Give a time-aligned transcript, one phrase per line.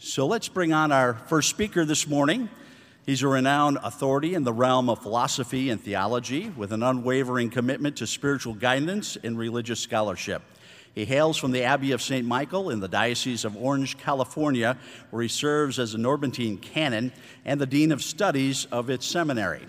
[0.00, 2.48] So let's bring on our first speaker this morning.
[3.04, 7.96] He's a renowned authority in the realm of philosophy and theology with an unwavering commitment
[7.96, 10.42] to spiritual guidance and religious scholarship.
[10.94, 12.24] He hails from the Abbey of St.
[12.24, 14.78] Michael in the Diocese of Orange, California,
[15.10, 17.10] where he serves as a Norbertine canon
[17.44, 19.66] and the Dean of Studies of its seminary.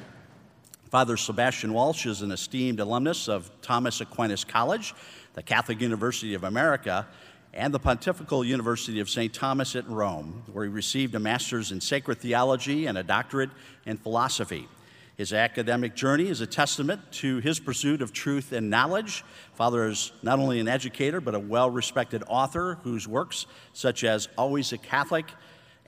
[0.91, 4.93] Father Sebastian Walshe is an esteemed alumnus of Thomas Aquinas College,
[5.33, 7.07] the Catholic University of America,
[7.53, 9.33] and the Pontifical University of St.
[9.33, 13.49] Thomas at Rome, where he received a master's in sacred theology and a doctorate
[13.85, 14.67] in philosophy.
[15.17, 19.25] His academic journey is a testament to his pursuit of truth and knowledge.
[19.55, 24.29] Father is not only an educator, but a well respected author whose works, such as
[24.37, 25.25] Always a Catholic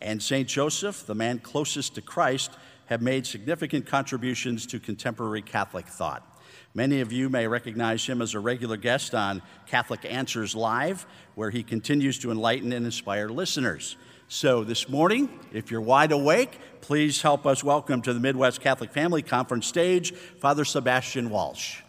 [0.02, 0.47] and St.
[0.47, 2.52] Joseph, the man closest to Christ,
[2.88, 6.27] have made significant contributions to contemporary Catholic thought.
[6.73, 11.49] Many of you may recognize him as a regular guest on Catholic Answers Live, where
[11.49, 13.97] he continues to enlighten and inspire listeners.
[14.30, 18.94] So, this morning, if you're wide awake, please help us welcome to the Midwest Catholic
[18.94, 21.81] Family Conference stage Father Sebastian Walshe.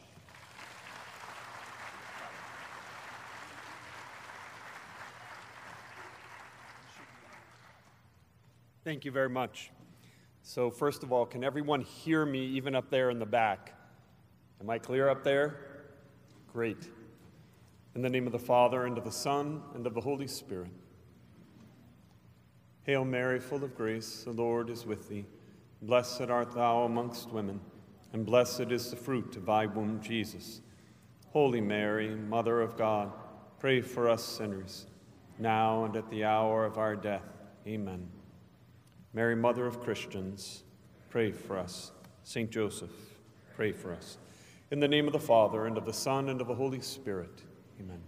[8.82, 9.70] Thank you very much.
[10.42, 13.74] So, first of all, can everyone hear me even up there in the back?
[14.62, 15.56] Am I clear up there?
[16.52, 16.88] Great.
[17.96, 20.70] In the name of the Father, and of the Son, and of the Holy Spirit.
[22.84, 25.24] Hail Mary, full of grace, the Lord is with thee.
[25.82, 27.58] Blessed art thou amongst women,
[28.12, 30.60] and blessed is the fruit of thy womb, Jesus.
[31.32, 33.10] Holy Mary, Mother of God,
[33.58, 34.86] pray for us sinners,
[35.40, 37.26] now and at the hour of our death.
[37.66, 38.08] Amen.
[39.12, 40.62] Mary, Mother of Christians,
[41.10, 41.90] pray for us.
[42.22, 42.92] Saint Joseph,
[43.56, 44.18] pray for us.
[44.72, 47.42] In the name of the Father, and of the Son, and of the Holy Spirit.
[47.78, 48.00] Amen.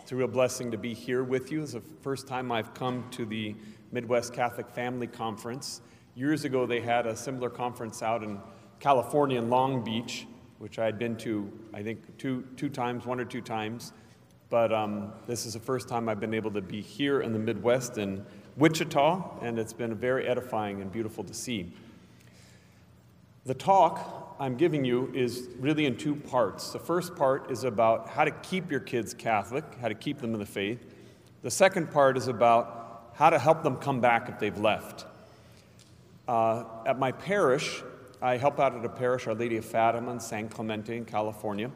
[0.00, 1.62] It's a real blessing to be here with you.
[1.62, 3.54] It's the first time I've come to the
[3.92, 5.82] Midwest Catholic Family Conference.
[6.16, 8.40] Years ago, they had a similar conference out in
[8.80, 10.26] California in Long Beach,
[10.58, 13.92] which I had been to, I think, two, two times, one or two times.
[14.50, 17.38] But um, this is the first time I've been able to be here in the
[17.38, 18.26] Midwest in
[18.56, 21.72] Wichita, and it's been very edifying and beautiful to see.
[23.44, 26.70] The talk I'm giving you is really in two parts.
[26.70, 30.34] The first part is about how to keep your kids Catholic, how to keep them
[30.34, 30.94] in the faith.
[31.42, 35.06] The second part is about how to help them come back if they've left.
[36.28, 37.82] Uh, at my parish,
[38.20, 41.70] I help out at a parish, Our Lady of Fatima in San Clemente in California.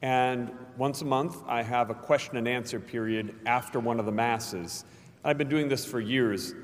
[0.00, 4.12] And once a month, I have a question and answer period after one of the
[4.12, 4.84] Masses.
[5.24, 6.54] I've been doing this for years.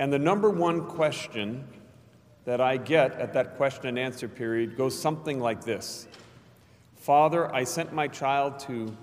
[0.00, 1.64] And the number one question
[2.44, 6.06] that I get at that question and answer period goes something like this
[6.96, 8.96] Father, I sent my child to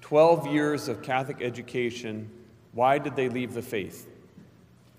[0.00, 2.30] 12 years of Catholic education.
[2.72, 4.08] Why did they leave the faith?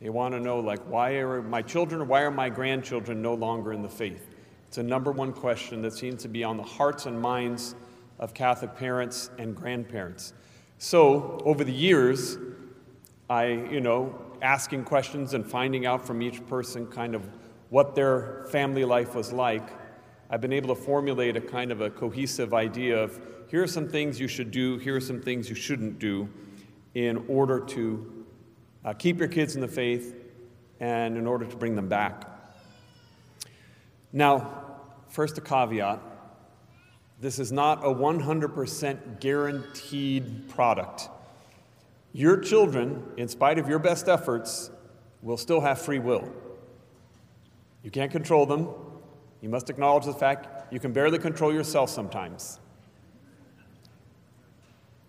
[0.01, 3.73] They want to know, like, why are my children why are my grandchildren no longer
[3.73, 4.35] in the faith?
[4.67, 7.75] It's a number one question that seems to be on the hearts and minds
[8.19, 10.33] of Catholic parents and grandparents.
[10.77, 12.37] So, over the years,
[13.29, 17.27] I, you know, asking questions and finding out from each person kind of
[17.69, 19.67] what their family life was like,
[20.29, 23.19] I've been able to formulate a kind of a cohesive idea of
[23.49, 26.29] here are some things you should do, here are some things you shouldn't do
[26.93, 28.25] in order to
[28.85, 30.15] uh, keep your kids in the faith
[30.79, 32.25] and in order to bring them back.
[34.13, 34.65] Now,
[35.09, 35.99] first a caveat
[37.21, 41.09] this is not a 100% guaranteed product.
[42.13, 44.71] Your children, in spite of your best efforts,
[45.21, 46.31] will still have free will.
[47.83, 48.69] You can't control them.
[49.41, 52.59] You must acknowledge the fact you can barely control yourself sometimes.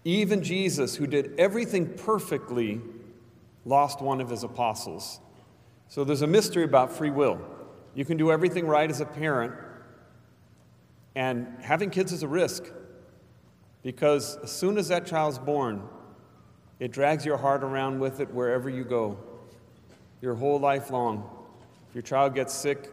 [0.05, 2.81] Even Jesus, who did everything perfectly,
[3.65, 5.21] lost one of his apostles.
[5.89, 7.41] So there's a mystery about free will.
[7.95, 9.53] You can do everything right as a parent,
[11.15, 12.65] and having kids is a risk
[13.83, 15.83] because as soon as that child's born,
[16.79, 19.19] it drags your heart around with it wherever you go,
[20.23, 21.40] your whole life long.
[21.91, 22.93] If your child gets sick,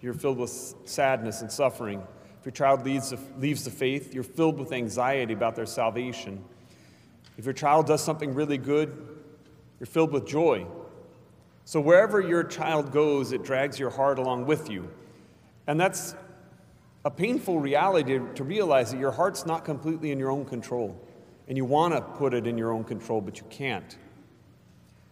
[0.00, 2.02] you're filled with sadness and suffering.
[2.40, 6.42] If your child leaves the, leaves the faith, you're filled with anxiety about their salvation.
[7.38, 8.96] If your child does something really good,
[9.78, 10.66] you're filled with joy.
[11.64, 14.90] So wherever your child goes, it drags your heart along with you.
[15.68, 16.16] And that's
[17.04, 21.00] a painful reality to realize that your heart's not completely in your own control.
[21.46, 23.96] And you want to put it in your own control, but you can't.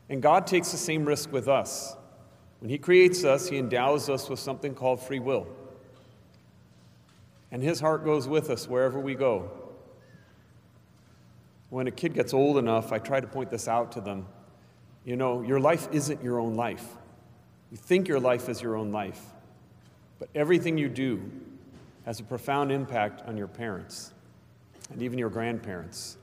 [0.09, 1.95] And God takes the same risk with us.
[2.61, 5.47] When He creates us, He endows us with something called free will.
[7.51, 9.51] And His heart goes with us wherever we go.
[11.71, 14.27] When a kid gets old enough, I try to point this out to them.
[15.05, 16.87] You know, your life isn't your own life.
[17.71, 19.21] You think your life is your own life,
[20.19, 21.31] but everything you do
[22.07, 24.13] has a profound impact on your parents
[24.91, 26.17] and even your grandparents.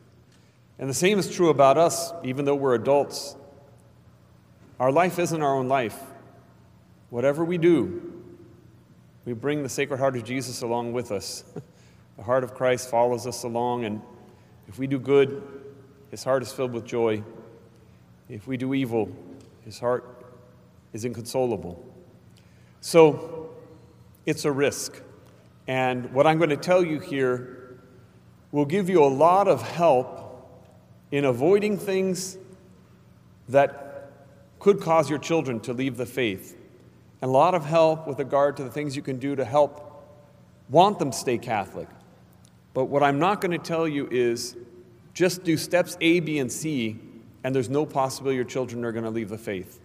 [0.80, 3.36] And the same is true about us, even though we're adults.
[4.80, 6.00] Our life isn't our own life.
[7.16, 8.12] Whatever we do,
[9.24, 11.46] we bring the Sacred Heart of Jesus along with us.
[12.18, 14.02] the heart of Christ follows us along, and
[14.68, 15.42] if we do good,
[16.12, 17.24] his heart is filled with joy.
[18.28, 19.10] If we do evil,
[19.64, 20.26] his heart
[20.92, 21.82] is inconsolable.
[22.82, 23.50] So
[24.26, 25.02] it's a risk.
[25.70, 27.80] And what I'm going to tell you here
[28.52, 30.50] will give you a lot of help
[31.12, 32.38] in avoiding things
[33.48, 34.12] that
[34.60, 36.58] could cause your children to leave the faith,
[37.22, 40.06] and a lot of help with regard to the things you can do to help
[40.70, 41.88] want them stay Catholic.
[42.74, 44.56] But what I'm not going to tell you is
[45.14, 47.00] just do steps A, B, and C,
[47.44, 49.80] and there's no possibility your children are going to leave the faith.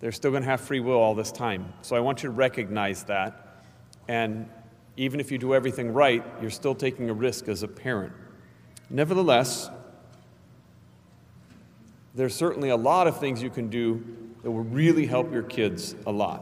[0.00, 1.72] They're still going to have free will all this time.
[1.82, 3.62] So I want you to recognize that.
[4.08, 4.48] And
[4.96, 8.12] even if you do everything right, you're still taking a risk as a parent.
[8.90, 9.70] Nevertheless,
[12.14, 14.04] there's certainly a lot of things you can do
[14.46, 16.40] that will really help your kids a lot.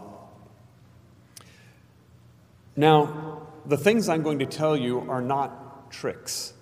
[2.76, 6.52] Now, the things I'm going to tell you are not tricks.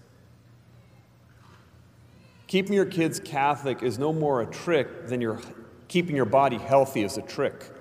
[2.47, 5.41] Keeping your kids Catholic is no more a trick than your
[5.89, 7.73] keeping your body healthy is a trick.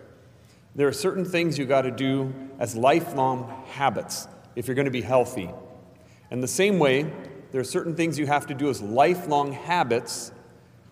[0.74, 4.92] There are certain things you got to do as lifelong habits if you're going to
[4.92, 5.52] be healthy.
[6.32, 7.04] And the same way,
[7.52, 10.32] there are certain things you have to do as lifelong habits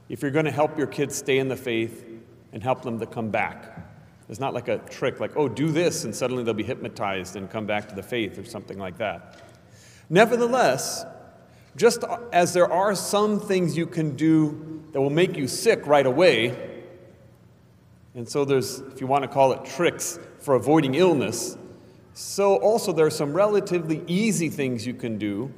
[0.07, 2.05] if you're going to help your kids stay in the faith
[2.53, 3.87] and help them to come back.
[4.29, 7.49] It's not like a trick, like, oh, do this, and suddenly they'll be hypnotized and
[7.49, 9.41] come back to the faith or something like that.
[10.09, 11.03] Nevertheless,
[11.75, 16.05] just as there are some things you can do that will make you sick right
[16.05, 16.83] away,
[18.13, 21.57] and so there's, if you want to call it tricks for avoiding illness,
[22.13, 25.51] so also there are some relatively easy things you can do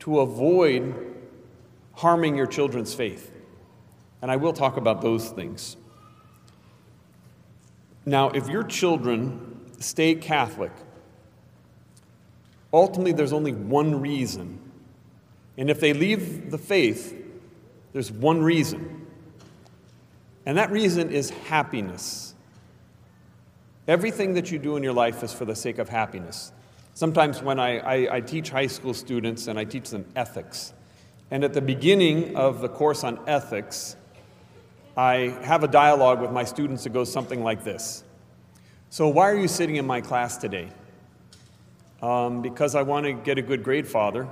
[0.00, 1.14] to avoid
[1.92, 3.30] harming your children's faith.
[4.22, 5.76] And I will talk about those things.
[8.10, 10.72] Now, if your children stay Catholic,
[12.72, 14.58] ultimately there's only one reason.
[15.56, 17.16] And if they leave the faith,
[17.92, 19.06] there's one reason.
[20.44, 22.34] And that reason is happiness.
[23.86, 26.50] Everything that you do in your life is for the sake of happiness.
[26.94, 30.72] Sometimes when I, I, I teach high school students and I teach them ethics,
[31.30, 33.94] and at the beginning of the course on ethics,
[35.00, 38.04] I have a dialogue with my students that goes something like this
[38.90, 40.68] So, why are you sitting in my class today?
[42.02, 44.28] Um, because I want to get a good grade, Father.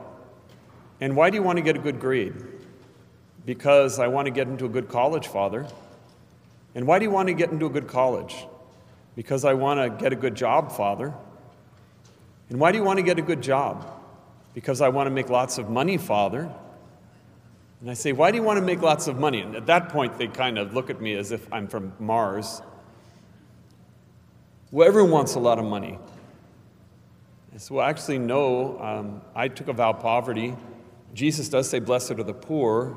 [1.01, 2.35] And why do you want to get a good grade?
[3.47, 5.67] Because I want to get into a good college, Father.
[6.75, 8.37] And why do you want to get into a good college?
[9.17, 11.15] Because I want to get a good job, Father.
[12.51, 13.87] And why do you want to get a good job?
[14.53, 16.51] Because I want to make lots of money, Father.
[17.81, 19.41] And I say, Why do you want to make lots of money?
[19.41, 22.63] And at that point, they kind of look at me as if I'm from Mars.
[24.71, 25.99] Well, everyone wants a lot of money.
[27.55, 28.81] I said, Well, actually, no.
[28.81, 30.57] Um, I took a vow of poverty.
[31.15, 32.97] Jesus does say, Blessed are the poor.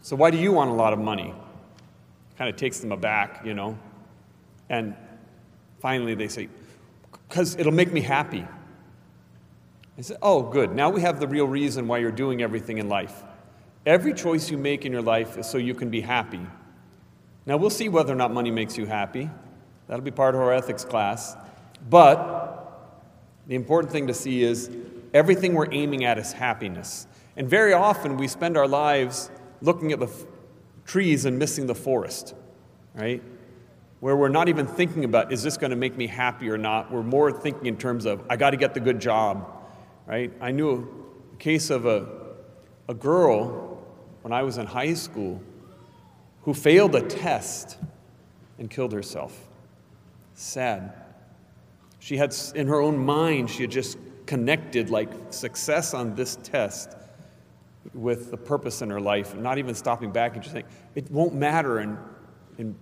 [0.00, 1.34] So why do you want a lot of money?
[2.38, 3.78] Kind of takes them aback, you know.
[4.70, 4.94] And
[5.80, 6.48] finally, they say,
[7.28, 8.46] Because it'll make me happy.
[9.98, 10.74] I said, Oh, good.
[10.74, 13.22] Now we have the real reason why you're doing everything in life.
[13.86, 16.40] Every choice you make in your life is so you can be happy.
[17.46, 19.30] Now, we'll see whether or not money makes you happy.
[19.86, 21.36] That'll be part of our ethics class.
[21.88, 22.58] But
[23.46, 24.70] the important thing to see is
[25.14, 27.06] everything we're aiming at is happiness.
[27.36, 29.30] And very often we spend our lives
[29.62, 30.26] looking at the f-
[30.84, 32.34] trees and missing the forest,
[32.94, 33.22] right?
[34.00, 36.92] Where we're not even thinking about, is this going to make me happy or not?
[36.92, 39.50] We're more thinking in terms of, I got to get the good job,
[40.06, 40.32] right?
[40.40, 42.06] I knew a case of a,
[42.88, 43.67] a girl
[44.22, 45.40] when I was in high school
[46.42, 47.76] who failed a test
[48.58, 49.38] and killed herself.
[50.34, 50.92] Sad.
[51.98, 56.96] She had, in her own mind, she had just connected like success on this test
[57.94, 61.10] with the purpose in her life, and not even stopping back and just saying, it
[61.10, 61.98] won't matter in,
[62.58, 62.74] in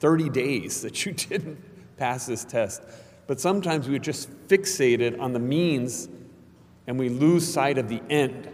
[0.00, 1.58] 30 days that you didn't
[1.96, 2.82] pass this test.
[3.26, 6.08] But sometimes we're just fixated on the means
[6.86, 8.48] and we lose sight of the end.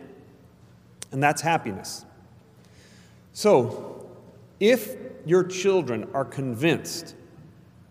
[1.10, 2.04] And that's happiness.
[3.32, 4.08] So,
[4.58, 7.14] if your children are convinced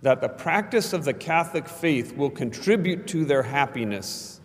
[0.02, 4.40] that the practice of the Catholic faith will contribute to their happiness,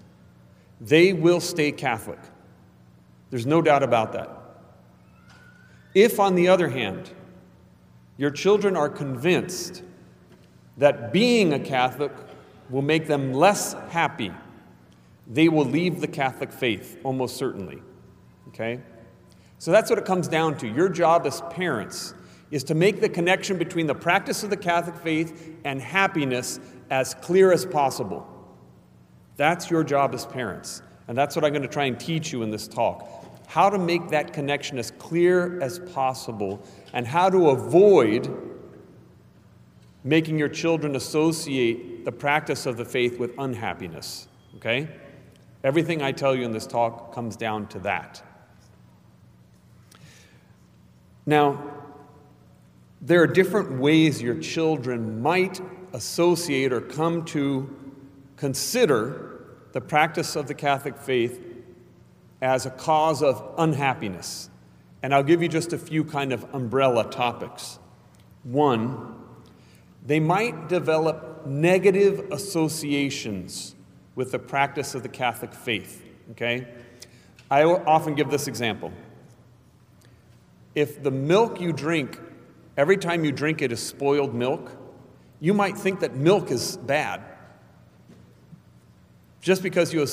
[0.80, 2.18] they will stay Catholic.
[3.30, 4.30] There's no doubt about that.
[5.94, 7.10] If, on the other hand,
[8.16, 9.82] your children are convinced
[10.76, 12.12] that being a Catholic
[12.68, 14.32] will make them less happy,
[15.26, 17.80] they will leave the Catholic faith almost certainly.
[18.48, 18.80] Okay?
[19.64, 20.68] So that's what it comes down to.
[20.68, 22.12] Your job as parents
[22.50, 27.14] is to make the connection between the practice of the Catholic faith and happiness as
[27.14, 28.28] clear as possible.
[29.38, 30.82] That's your job as parents.
[31.08, 33.08] And that's what I'm going to try and teach you in this talk.
[33.46, 38.30] How to make that connection as clear as possible and how to avoid
[40.04, 44.28] making your children associate the practice of the faith with unhappiness.
[44.56, 44.88] Okay?
[45.64, 48.22] Everything I tell you in this talk comes down to that.
[51.26, 51.62] Now,
[53.00, 55.60] there are different ways your children might
[55.92, 57.74] associate or come to
[58.36, 59.40] consider
[59.72, 61.40] the practice of the Catholic faith
[62.40, 64.50] as a cause of unhappiness.
[65.02, 67.78] And I'll give you just a few kind of umbrella topics.
[68.42, 69.16] One,
[70.04, 73.74] they might develop negative associations
[74.14, 76.02] with the practice of the Catholic faith.
[76.32, 76.66] Okay?
[77.50, 78.92] I often give this example.
[80.74, 82.20] If the milk you drink,
[82.76, 84.72] every time you drink it, is spoiled milk,
[85.40, 87.22] you might think that milk is bad.
[89.40, 90.06] Just because you,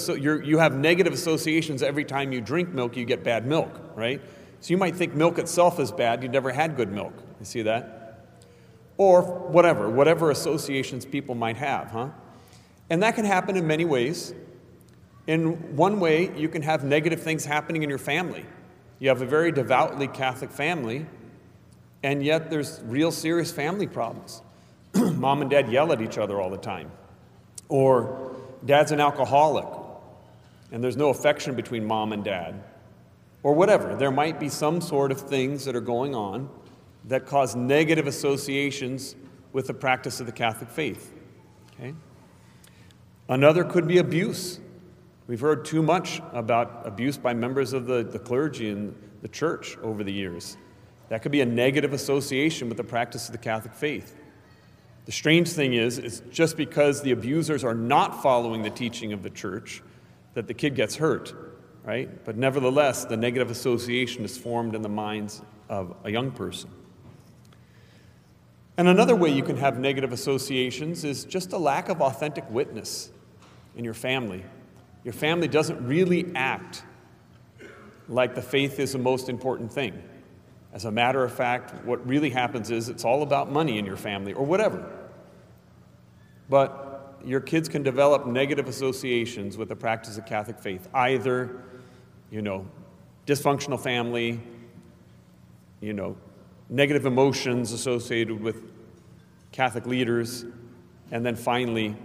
[0.43, 4.21] you have negative associations every time you drink milk, you get bad milk, right?
[4.59, 7.13] So you might think milk itself is bad, You've never had good milk.
[7.39, 8.01] You see that?
[9.01, 12.09] or whatever, whatever associations people might have, huh?
[12.87, 14.31] And that can happen in many ways.
[15.25, 18.45] In one way, you can have negative things happening in your family.
[19.01, 21.07] You have a very devoutly Catholic family,
[22.03, 24.43] and yet there's real serious family problems.
[24.93, 26.91] Mom and dad yell at each other all the time.
[27.67, 29.65] Or dad's an alcoholic,
[30.71, 32.63] and there's no affection between mom and dad.
[33.41, 33.95] Or whatever.
[33.95, 36.47] There might be some sort of things that are going on
[37.05, 39.15] that cause negative associations
[39.51, 41.11] with the practice of the Catholic faith.
[41.73, 41.95] Okay?
[43.27, 44.59] Another could be abuse.
[45.31, 49.77] We've heard too much about abuse by members of the, the clergy and the church
[49.77, 50.57] over the years.
[51.07, 54.13] That could be a negative association with the practice of the Catholic faith.
[55.05, 59.23] The strange thing is, it's just because the abusers are not following the teaching of
[59.23, 59.81] the church
[60.33, 61.33] that the kid gets hurt,
[61.85, 62.25] right?
[62.25, 66.69] But nevertheless, the negative association is formed in the minds of a young person.
[68.75, 73.11] And another way you can have negative associations is just a lack of authentic witness
[73.77, 74.43] in your family.
[75.03, 76.83] Your family doesn't really act
[78.07, 80.01] like the faith is the most important thing.
[80.73, 83.97] As a matter of fact, what really happens is it's all about money in your
[83.97, 84.89] family or whatever.
[86.49, 90.87] But your kids can develop negative associations with the practice of Catholic faith.
[90.93, 91.61] Either,
[92.29, 92.65] you know,
[93.25, 94.39] dysfunctional family,
[95.81, 96.15] you know,
[96.69, 98.61] negative emotions associated with
[99.51, 100.45] Catholic leaders,
[101.11, 101.95] and then finally,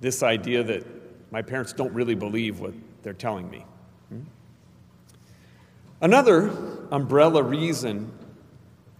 [0.00, 0.84] this idea that
[1.32, 2.72] my parents don't really believe what
[3.02, 3.64] they're telling me.
[4.08, 4.20] Hmm?
[6.00, 6.50] Another
[6.92, 8.12] umbrella reason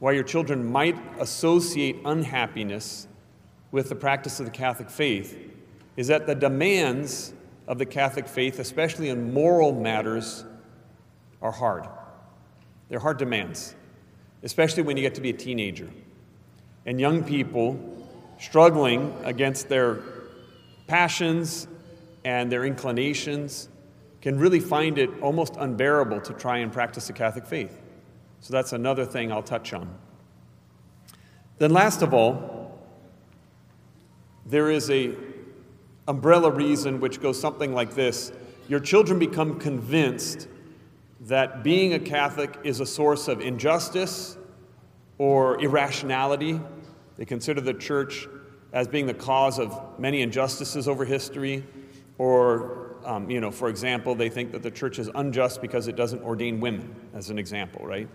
[0.01, 3.07] why your children might associate unhappiness
[3.71, 5.39] with the practice of the Catholic faith
[5.97, 7.33] is that the demands
[7.69, 10.45] of the Catholic faith, especially in moral matters,
[11.41, 11.87] are hard.
[12.89, 13.77] They're hard demands
[14.43, 15.89] especially when you get to be a teenager.
[16.85, 17.79] And young people
[18.39, 20.01] struggling against their
[20.87, 21.69] passions
[22.25, 23.69] and their inclinations
[24.21, 27.81] can really find it almost unbearable to try and practice the Catholic faith.
[28.41, 29.93] So that's another thing I'll touch on.
[31.59, 32.79] Then last of all,
[34.47, 35.15] there is a
[36.09, 38.33] umbrella reason which goes something like this.
[38.69, 40.49] Your children become convinced
[41.21, 44.37] that being a Catholic is a source of injustice
[45.19, 46.61] or irrationality.
[47.17, 48.27] They consider the church
[48.73, 51.65] as being the cause of many injustices over history.
[52.19, 55.97] Or, um, you know, for example, they think that the church is unjust because it
[55.97, 58.09] doesn't ordain women, as an example, right?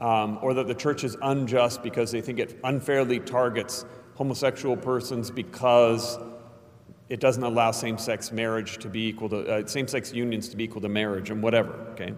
[0.00, 5.30] Um, or that the church is unjust because they think it unfairly targets homosexual persons
[5.30, 6.18] because
[7.08, 10.56] it doesn't allow same sex marriage to be equal to, uh, same sex unions to
[10.56, 12.12] be equal to marriage and whatever, okay?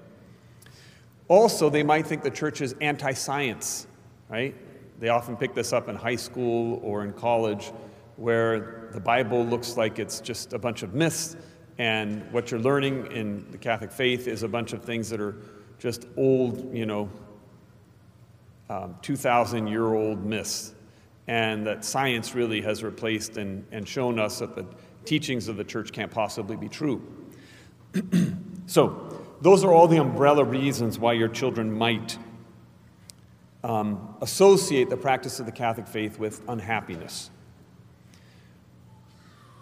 [1.29, 3.87] Also, they might think the church is anti science,
[4.29, 4.55] right?
[4.99, 7.71] They often pick this up in high school or in college
[8.17, 11.37] where the Bible looks like it's just a bunch of myths,
[11.79, 15.37] and what you're learning in the Catholic faith is a bunch of things that are
[15.79, 17.09] just old, you know,
[18.71, 20.75] um, 2,000 year old myths
[21.29, 24.65] and that science really has replaced and, and shown us that the
[25.05, 27.03] teachings of the church can't possibly be true.
[28.67, 29.05] so,
[29.41, 32.19] those are all the umbrella reasons why your children might
[33.63, 37.31] um, associate the practice of the Catholic faith with unhappiness.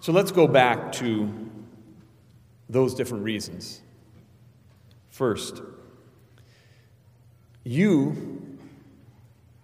[0.07, 1.29] So let's go back to
[2.69, 3.83] those different reasons.
[5.09, 5.61] First,
[7.65, 8.57] you,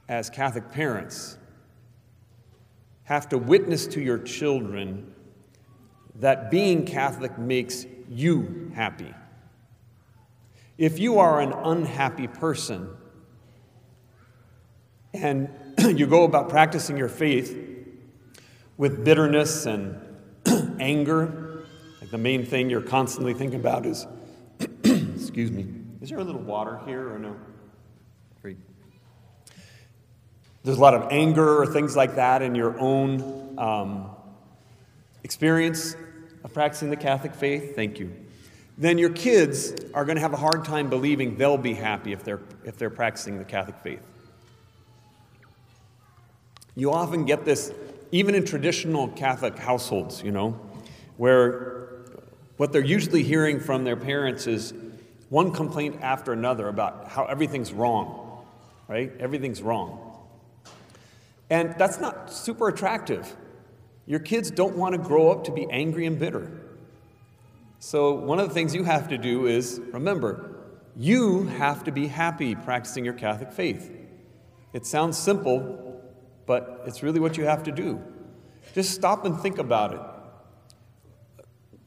[0.09, 1.39] as Catholic parents,
[3.05, 5.15] have to witness to your children
[6.17, 9.15] that being Catholic makes you happy.
[10.77, 12.89] If you are an unhappy person
[15.15, 17.57] and you go about practicing your faith
[18.77, 20.09] with bitterness and
[20.83, 21.65] anger,
[22.01, 24.07] like the main thing you're constantly thinking about is,
[24.85, 25.67] excuse me,
[26.01, 27.37] is there a little water here or no?
[28.43, 28.59] Great.
[30.65, 34.11] There's a lot of anger or things like that in your own um,
[35.23, 35.95] experience
[36.43, 37.77] of practicing the Catholic faith.
[37.77, 38.13] Thank you.
[38.77, 42.25] Then your kids are going to have a hard time believing they'll be happy if
[42.25, 44.01] they're, if they're practicing the Catholic faith.
[46.75, 47.73] You often get this,
[48.11, 50.59] even in traditional Catholic households, you know,
[51.23, 52.03] where
[52.57, 54.75] what they're usually hearing from their parents is
[55.29, 58.45] one complaint after another about how everything's wrong,
[58.89, 59.13] right?
[59.21, 60.19] Everything's wrong.
[61.49, 63.37] And that's not super attractive.
[64.05, 66.51] Your kids don't want to grow up to be angry and bitter.
[67.79, 70.57] So, one of the things you have to do is remember,
[70.97, 73.93] you have to be happy practicing your Catholic faith.
[74.73, 76.03] It sounds simple,
[76.47, 78.03] but it's really what you have to do.
[78.75, 80.01] Just stop and think about it.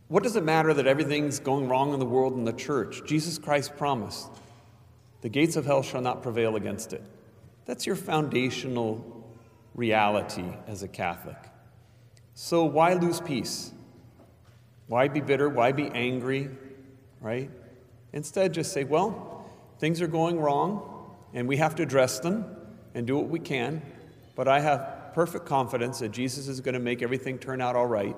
[0.08, 3.02] What does it matter that everything's going wrong in the world and the church?
[3.06, 4.30] Jesus Christ promised
[5.22, 7.02] the gates of hell shall not prevail against it.
[7.66, 9.26] That's your foundational
[9.74, 11.38] reality as a Catholic.
[12.36, 13.72] So why lose peace?
[14.88, 15.50] Why be bitter?
[15.50, 16.50] Why be angry?
[17.22, 17.50] Right?
[18.14, 22.46] Instead, just say, well, things are going wrong, and we have to address them
[22.94, 23.82] and do what we can,
[24.36, 27.88] but I have perfect confidence that Jesus is going to make everything turn out all
[27.88, 28.16] right.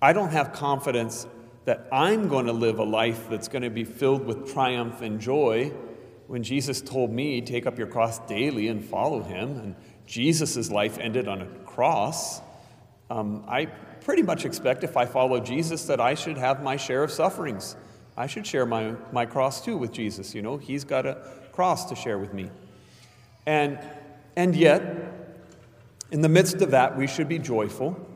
[0.00, 1.26] I don't have confidence
[1.64, 5.20] that I'm going to live a life that's going to be filled with triumph and
[5.20, 5.72] joy
[6.28, 9.74] when Jesus told me, Take up your cross daily and follow him, and
[10.06, 12.40] Jesus' life ended on a cross.
[13.10, 17.02] Um, I pretty much expect if I follow Jesus that I should have my share
[17.02, 17.76] of sufferings.
[18.16, 20.34] I should share my, my cross too with Jesus.
[20.34, 22.50] You know, he's got a cross to share with me.
[23.46, 23.78] And,
[24.36, 24.82] and yet,
[26.10, 28.07] in the midst of that, we should be joyful.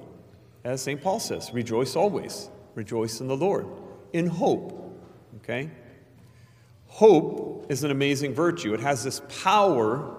[0.65, 1.03] As St.
[1.03, 2.49] Paul says, rejoice always.
[2.75, 3.67] Rejoice in the Lord.
[4.13, 5.01] In hope.
[5.39, 5.71] Okay?
[6.87, 8.75] Hope is an amazing virtue.
[8.75, 10.17] It has this power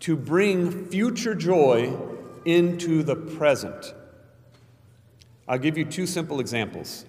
[0.00, 1.96] to bring future joy
[2.44, 3.94] into the present.
[5.46, 7.04] I'll give you two simple examples.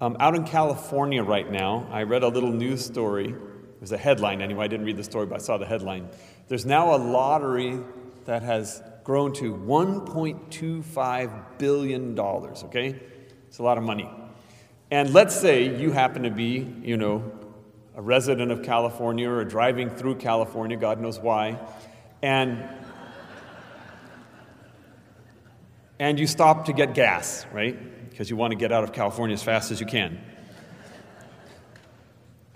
[0.00, 3.30] Um, out in California right now, I read a little news story.
[3.30, 4.64] It was a headline anyway.
[4.64, 6.08] I didn't read the story, but I saw the headline.
[6.48, 7.80] There's now a lottery
[8.26, 12.98] that has grown to $1.25 billion, okay?
[13.46, 14.08] It's a lot of money.
[14.90, 17.30] And let's say you happen to be, you know,
[17.94, 21.60] a resident of California or driving through California, God knows why,
[22.22, 22.68] and
[26.00, 28.10] and you stop to get gas, right?
[28.10, 30.20] Because you want to get out of California as fast as you can.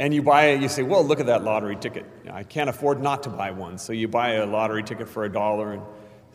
[0.00, 2.04] And you buy it, you say, well, look at that lottery ticket.
[2.30, 3.78] I can't afford not to buy one.
[3.78, 5.82] So you buy a lottery ticket for a dollar and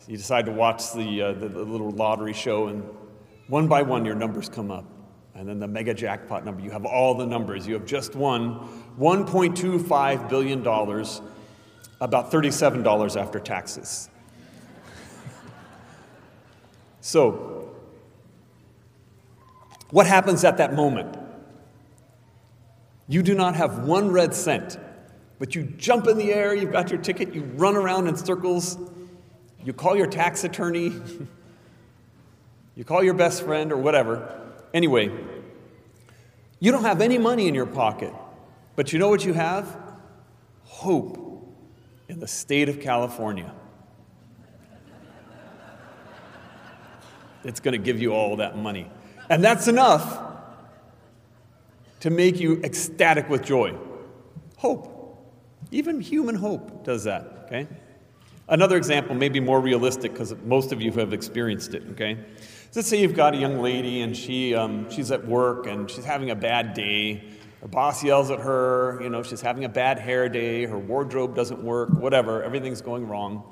[0.06, 2.82] you decide to watch the, uh, the, the, little lottery show, and
[3.48, 4.84] one by one your numbers come up.
[5.34, 7.66] And then the mega jackpot number, you have all the numbers.
[7.66, 10.60] You have just won $1.25 billion,
[12.00, 14.08] about $37 after taxes.
[17.00, 17.74] So,
[19.90, 21.16] what happens at that moment?
[23.08, 24.78] You do not have one red cent,
[25.38, 28.78] but you jump in the air, you've got your ticket, you run around in circles,
[29.64, 30.92] you call your tax attorney,
[32.76, 34.40] you call your best friend, or whatever.
[34.72, 35.10] Anyway,
[36.60, 38.12] you don't have any money in your pocket,
[38.76, 39.76] but you know what you have?
[40.64, 41.54] Hope
[42.08, 43.52] in the state of California.
[47.44, 48.90] It's going to give you all that money.
[49.28, 50.20] And that's enough
[52.00, 53.74] to make you ecstatic with joy.
[54.56, 54.90] Hope.
[55.70, 57.66] Even human hope does that, okay?
[58.48, 62.18] Another example, maybe more realistic, because most of you have experienced it, okay?
[62.74, 66.04] Let's say you've got a young lady and she, um, she's at work and she's
[66.04, 67.24] having a bad day.
[67.62, 71.34] Her boss yells at her, you know, she's having a bad hair day, her wardrobe
[71.34, 73.44] doesn't work, whatever, everything's going wrong.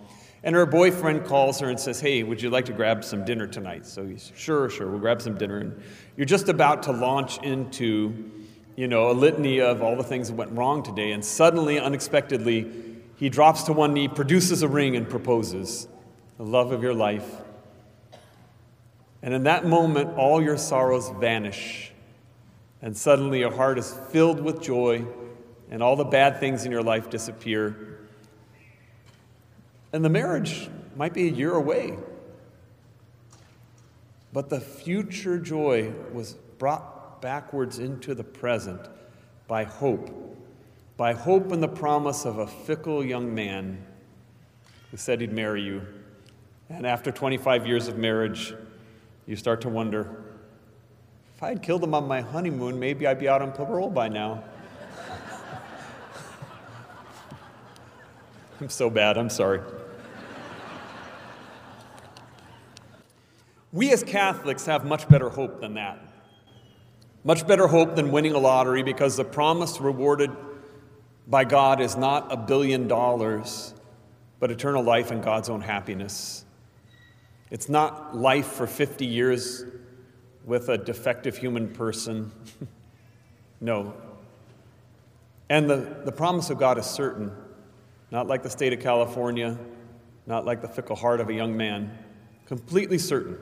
[0.45, 3.47] And her boyfriend calls her and says, Hey, would you like to grab some dinner
[3.47, 3.87] tonight?
[3.87, 5.59] So he's, Sure, sure, we'll grab some dinner.
[5.59, 5.81] And
[6.17, 8.31] you're just about to launch into,
[8.77, 11.13] you know, a litany of all the things that went wrong today.
[11.13, 12.92] And suddenly, unexpectedly,
[13.23, 15.87] he drops to one knee, produces a ring, and proposes
[16.39, 17.37] the love of your life.
[19.23, 21.93] And in that moment, all your sorrows vanish.
[22.83, 25.07] And suddenly your heart is filled with joy,
[25.71, 28.01] and all the bad things in your life disappear.
[29.93, 31.97] And the marriage might be a year away.
[34.33, 38.81] But the future joy was brought backwards into the present
[39.47, 40.22] by hope.
[40.97, 43.85] By hope and the promise of a fickle young man
[44.91, 45.83] who said he'd marry you.
[46.69, 48.55] And after 25 years of marriage,
[49.27, 50.23] you start to wonder
[51.43, 54.09] if I had killed him on my honeymoon, maybe I'd be out on parole by
[54.09, 54.45] now.
[58.61, 59.61] I'm so bad, I'm sorry.
[63.73, 65.99] We as Catholics have much better hope than that.
[67.25, 70.31] Much better hope than winning a lottery because the promise rewarded
[71.27, 73.75] by God is not a billion dollars,
[74.41, 76.45] but eternal life and God's own happiness.
[77.51, 79.65] It's not life for 50 years
[80.45, 82.33] with a defective human person.
[83.61, 83.95] no.
[85.49, 87.31] And the, the promise of God is certain,
[88.11, 89.59] not like the state of California,
[90.27, 91.97] not like the fickle heart of a young man,
[92.47, 93.37] completely certain.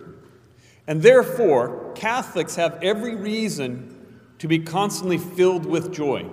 [0.87, 3.97] And therefore, Catholics have every reason
[4.39, 6.29] to be constantly filled with joy.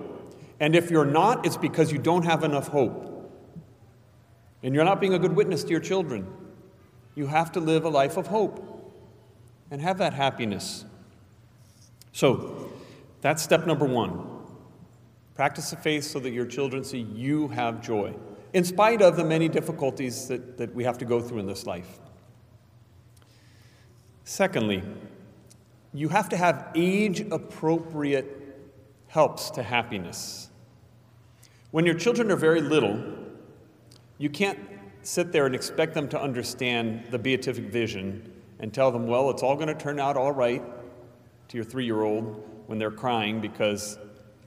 [0.60, 3.14] And if you're not, it's because you don't have enough hope.
[4.64, 6.28] And you're not being a good witness to your children.
[7.16, 8.64] You have to live a life of hope
[9.70, 10.86] and have that happiness.
[12.12, 12.72] So,
[13.22, 14.28] that's step number one.
[15.36, 18.16] Practice the faith so that your children see you have joy,
[18.54, 21.68] in spite of the many difficulties that, that we have to go through in this
[21.68, 22.00] life.
[24.24, 24.82] Secondly,
[25.94, 28.37] you have to have age appropriate
[29.08, 30.50] helps to happiness.
[31.72, 33.02] When your children are very little,
[34.18, 34.60] you can't
[35.04, 39.44] sit there and expect them to understand the beatific vision and tell them, well, it's
[39.44, 40.64] all going to turn out all right
[41.48, 43.98] to your three year old when they're crying because,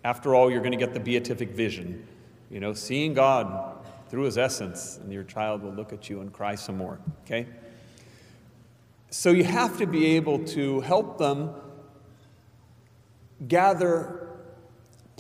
[0.05, 2.07] after all, you're going to get the beatific vision.
[2.51, 3.77] You know, seeing God
[4.09, 7.47] through his essence, and your child will look at you and cry some more, okay?
[9.11, 11.55] So you have to be able to help them
[13.47, 14.20] gather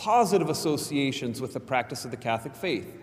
[0.01, 2.97] positive associations with the practice of the Catholic faith.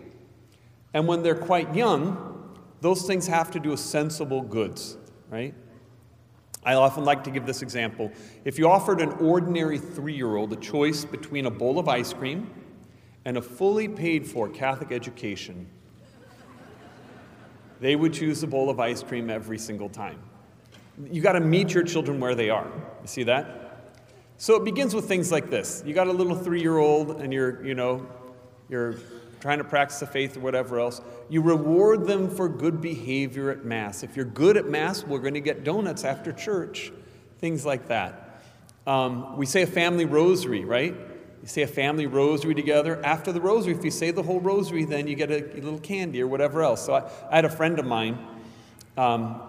[0.92, 4.96] And when they're quite young, those things have to do with sensible goods,
[5.30, 5.54] right?
[6.64, 8.10] I often like to give this example.
[8.44, 12.12] If you offered an ordinary three year old a choice between a bowl of ice
[12.12, 12.50] cream
[13.24, 15.68] and a fully paid for Catholic education,
[17.78, 20.18] they would choose a bowl of ice cream every single time.
[21.12, 22.66] You got to meet your children where they are.
[23.02, 23.67] You see that?
[24.40, 25.82] So it begins with things like this.
[25.84, 28.06] You got a little three-year-old and you're, you know,
[28.68, 28.94] you're
[29.40, 31.00] trying to practice the faith or whatever else.
[31.28, 34.04] You reward them for good behavior at Mass.
[34.04, 36.92] If you're good at Mass, we're going to get donuts after church.
[37.40, 38.40] Things like that.
[38.86, 40.94] Um, we say a family rosary, right?
[40.94, 43.04] You say a family rosary together.
[43.04, 45.80] After the rosary, if you say the whole rosary, then you get a, a little
[45.80, 46.86] candy or whatever else.
[46.86, 48.16] So I, I had a friend of mine.
[48.96, 49.40] Um,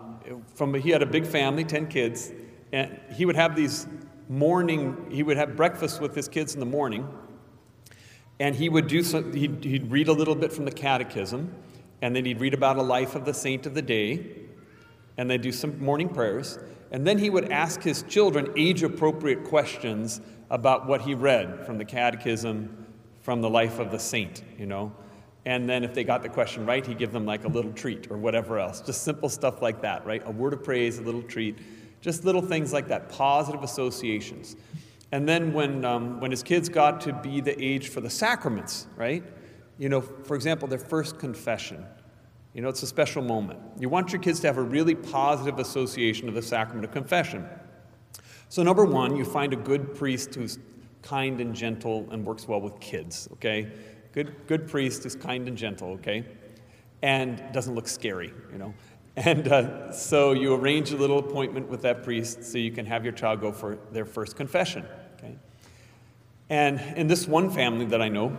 [0.56, 2.32] from he had a big family, 10 kids,
[2.72, 3.88] and he would have these
[4.30, 7.08] morning, he would have breakfast with his kids in the morning,
[8.40, 11.54] and he would do some, he'd, he'd read a little bit from the catechism,
[12.02, 14.24] and then he'd read about a life of the saint of the day,
[15.18, 16.60] and they'd do some morning prayers,
[16.92, 21.78] and then he would ask his children age appropriate questions about what he read from
[21.78, 22.86] the catechism,
[23.22, 24.92] from the life of the saint, you know.
[25.46, 28.12] And then if they got the question right, he'd give them like a little treat
[28.12, 28.82] or whatever else.
[28.82, 30.22] Just simple stuff like that, right?
[30.26, 31.58] A word of praise, a little treat.
[32.02, 34.56] Just little things like that, positive associations.
[35.12, 38.88] And then when, um, when his kids got to be the age for the sacraments,
[38.96, 39.24] right?
[39.78, 41.86] You know, for example, their first confession.
[42.54, 43.60] You know, it's a special moment.
[43.80, 47.48] You want your kids to have a really positive association of the sacrament of confession.
[48.50, 50.58] So, number one, you find a good priest who's
[51.02, 53.72] kind and gentle and works well with kids, okay?
[54.12, 56.26] Good, good priest is kind and gentle, okay?
[57.02, 58.74] And doesn't look scary, you know?
[59.20, 63.04] And uh, so you arrange a little appointment with that priest so you can have
[63.04, 64.86] your child go for their first confession,
[65.18, 65.36] okay?
[66.50, 68.38] And in this one family that I know,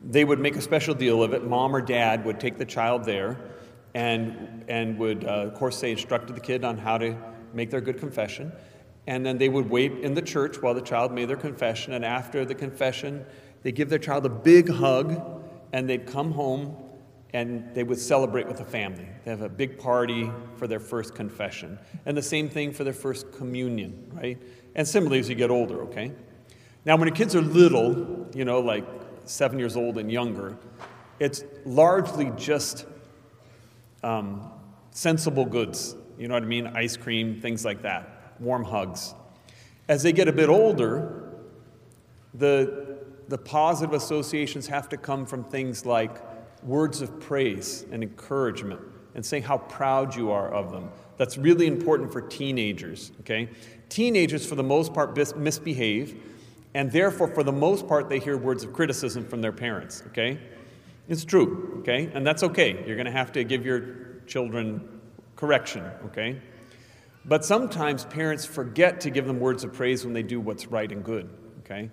[0.00, 1.42] they would make a special deal of it.
[1.42, 3.40] Mom or dad would take the child there
[3.92, 7.16] and, and would, uh, of course, they instructed the kid on how to
[7.52, 8.52] make their good confession.
[9.08, 11.92] And then they would wait in the church while the child made their confession.
[11.92, 13.26] And after the confession,
[13.64, 15.20] they give their child a big hug,
[15.72, 16.76] and they'd come home
[17.36, 19.06] and they would celebrate with the family.
[19.22, 21.78] They have a big party for their first confession.
[22.06, 24.40] And the same thing for their first communion, right?
[24.74, 26.12] And similarly as you get older, okay?
[26.86, 28.86] Now, when your kids are little, you know, like
[29.26, 30.56] seven years old and younger,
[31.18, 32.86] it's largely just
[34.02, 34.50] um,
[34.92, 35.94] sensible goods.
[36.18, 36.66] You know what I mean?
[36.68, 39.12] Ice cream, things like that, warm hugs.
[39.88, 41.34] As they get a bit older,
[42.32, 42.96] the,
[43.28, 46.16] the positive associations have to come from things like
[46.62, 48.80] words of praise and encouragement
[49.14, 50.90] and saying how proud you are of them.
[51.16, 53.48] That's really important for teenagers, okay?
[53.88, 56.20] Teenagers, for the most part, misbehave,
[56.74, 60.38] and therefore, for the most part, they hear words of criticism from their parents, okay?
[61.08, 62.10] It's true, okay?
[62.12, 62.84] And that's okay.
[62.86, 65.00] You're going to have to give your children
[65.36, 66.38] correction, okay?
[67.24, 70.90] But sometimes parents forget to give them words of praise when they do what's right
[70.92, 71.90] and good, okay?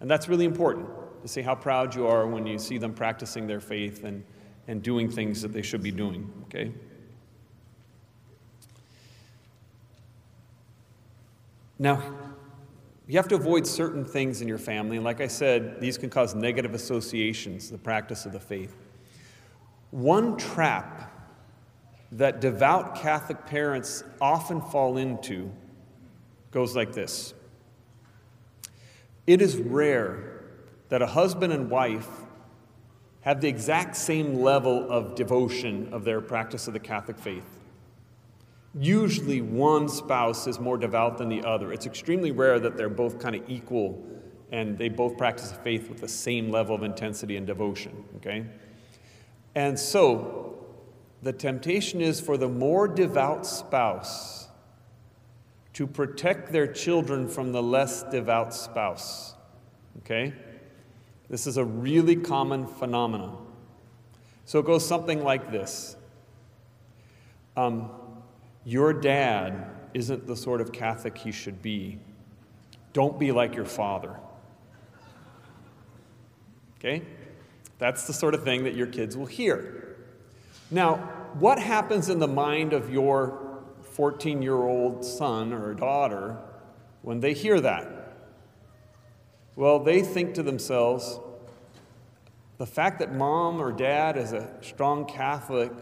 [0.00, 0.88] And that's really important
[1.26, 4.22] to say how proud you are when you see them practicing their faith and,
[4.68, 6.72] and doing things that they should be doing, okay?
[11.78, 12.00] Now,
[13.08, 16.34] you have to avoid certain things in your family, like I said, these can cause
[16.34, 18.76] negative associations, the practice of the faith.
[19.90, 21.12] One trap
[22.12, 25.50] that devout Catholic parents often fall into
[26.52, 27.34] goes like this
[29.26, 30.35] It is rare
[30.88, 32.08] that a husband and wife
[33.22, 37.60] have the exact same level of devotion of their practice of the Catholic faith.
[38.78, 41.72] Usually, one spouse is more devout than the other.
[41.72, 44.04] It's extremely rare that they're both kind of equal
[44.52, 48.46] and they both practice the faith with the same level of intensity and devotion, okay?
[49.54, 50.64] And so,
[51.22, 54.48] the temptation is for the more devout spouse
[55.72, 59.34] to protect their children from the less devout spouse,
[59.98, 60.32] okay?
[61.28, 63.44] This is a really common phenomenon.
[64.44, 65.96] So it goes something like this.
[67.56, 67.90] Um,
[68.64, 71.98] your dad isn't the sort of Catholic he should be.
[72.92, 74.16] Don't be like your father.
[76.78, 77.02] Okay?
[77.78, 79.96] That's the sort of thing that your kids will hear.
[80.70, 80.96] Now,
[81.38, 86.36] what happens in the mind of your 14 year old son or daughter
[87.02, 87.95] when they hear that?
[89.56, 91.18] Well, they think to themselves,
[92.58, 95.72] the fact that mom or dad is a strong Catholic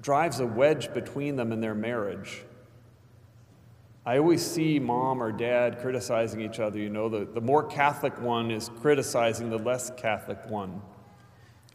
[0.00, 2.42] drives a wedge between them in their marriage.
[4.06, 6.78] I always see mom or dad criticizing each other.
[6.78, 10.82] You know, the, the more Catholic one is criticizing the less Catholic one.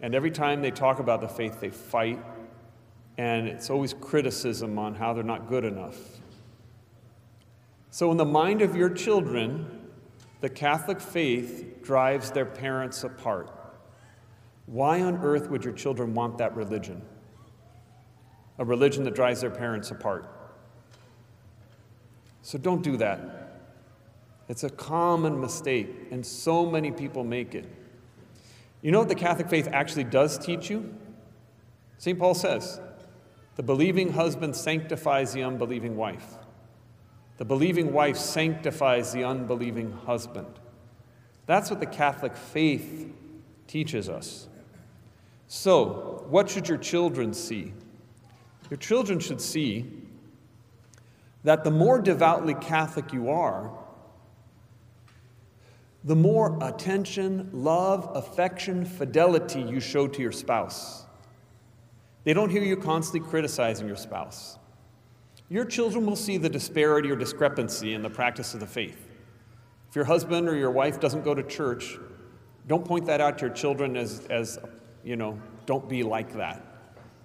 [0.02, 2.24] And every time they talk about the faith, they fight.
[3.18, 5.98] And it's always criticism on how they're not good enough.
[7.90, 9.79] So, in the mind of your children,
[10.42, 13.52] the Catholic faith drives their parents apart.
[14.66, 17.02] Why on earth would your children want that religion?
[18.60, 20.30] a religion that drives their parents apart.
[22.44, 23.62] So don't do that.
[24.50, 27.66] It's a common mistake, and so many people make it.
[28.82, 30.94] You know what the Catholic faith actually does teach you?
[31.98, 32.18] St.
[32.20, 32.80] Paul says,
[33.56, 36.36] the believing husband sanctifies the unbelieving wife.
[37.40, 40.60] The believing wife sanctifies the unbelieving husband.
[41.46, 43.14] That's what the Catholic faith
[43.66, 44.50] teaches us.
[45.48, 47.72] So, what should your children see?
[48.70, 49.90] Your children should see
[51.46, 53.72] that the more devoutly Catholic you are,
[56.04, 61.06] the more attention, love, affection, fidelity you show to your spouse.
[62.26, 64.58] They don't hear you constantly criticizing your spouse.
[65.50, 69.08] Your children will see the disparity or discrepancy in the practice of the faith.
[69.90, 71.98] If your husband or your wife doesn't go to church,
[72.68, 74.60] don't point that out to your children as, as
[75.04, 76.64] you know, don't be like that.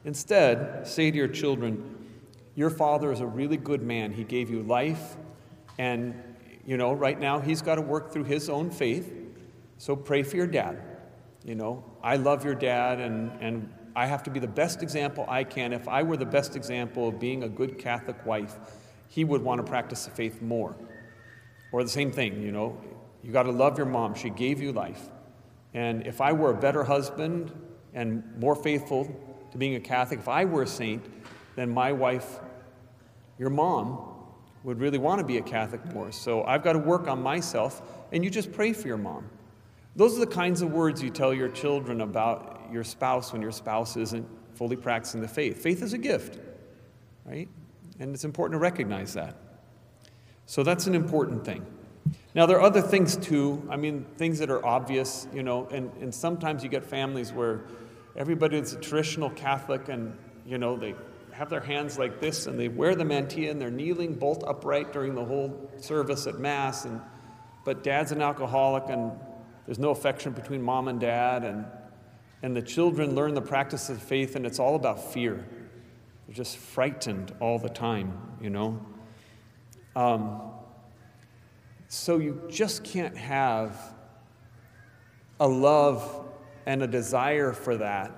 [0.06, 1.96] Instead, say to your children,
[2.54, 4.12] Your father is a really good man.
[4.12, 5.16] He gave you life,
[5.76, 6.14] and,
[6.66, 9.12] you know, right now he's got to work through his own faith.
[9.76, 10.80] So pray for your dad.
[11.44, 15.24] You know, I love your dad, and, and I have to be the best example
[15.28, 15.72] I can.
[15.72, 18.56] If I were the best example of being a good Catholic wife,
[19.08, 20.74] he would want to practice the faith more.
[21.72, 22.78] Or the same thing, you know,
[23.22, 24.14] you got to love your mom.
[24.14, 25.08] She gave you life.
[25.72, 27.52] And if I were a better husband
[27.94, 29.04] and more faithful
[29.50, 31.04] to being a Catholic, if I were a saint,
[31.56, 32.40] then my wife,
[33.38, 34.10] your mom,
[34.64, 36.10] would really want to be a Catholic more.
[36.10, 39.28] So I've got to work on myself, and you just pray for your mom.
[39.94, 43.52] Those are the kinds of words you tell your children about your spouse when your
[43.52, 45.62] spouse isn't fully practicing the faith.
[45.62, 46.38] Faith is a gift,
[47.24, 47.48] right?
[47.98, 49.36] And it's important to recognize that.
[50.46, 51.64] So that's an important thing.
[52.34, 53.66] Now, there are other things too.
[53.70, 57.62] I mean, things that are obvious, you know, and, and sometimes you get families where
[58.16, 60.94] everybody that's a traditional Catholic and, you know, they
[61.32, 64.92] have their hands like this and they wear the mantilla and they're kneeling bolt upright
[64.92, 66.84] during the whole service at Mass.
[66.84, 67.00] And,
[67.64, 69.12] but dad's an alcoholic and
[69.64, 71.44] there's no affection between mom and dad.
[71.44, 71.64] And,
[72.42, 75.46] And the children learn the practice of faith, and it's all about fear.
[76.26, 78.84] They're just frightened all the time, you know?
[79.96, 80.40] Um,
[81.88, 83.94] so you just can't have
[85.40, 86.26] a love
[86.66, 88.12] and a desire for that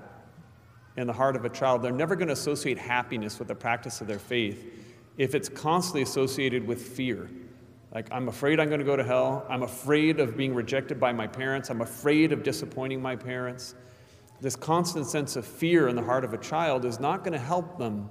[0.96, 1.82] in the heart of a child.
[1.82, 4.72] They're never going to associate happiness with the practice of their faith
[5.18, 7.28] if it's constantly associated with fear.
[7.94, 9.46] Like, I'm afraid I'm going to go to hell.
[9.48, 11.70] I'm afraid of being rejected by my parents.
[11.70, 13.74] I'm afraid of disappointing my parents.
[14.40, 17.38] This constant sense of fear in the heart of a child is not going to
[17.38, 18.08] help them